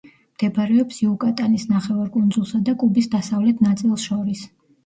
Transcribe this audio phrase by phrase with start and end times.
[0.37, 4.47] მდებარეობს იუკატანის ნახევარკუნძულსა და კუბის დასავლეთ ნაწილს შორის.